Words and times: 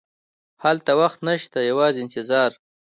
هلته 0.63 0.91
وخت 1.01 1.19
نه 1.27 1.33
شته، 1.41 1.59
یوازې 1.71 1.99
انتظار. 2.03 2.51